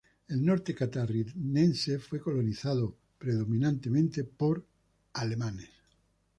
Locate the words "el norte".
0.27-0.73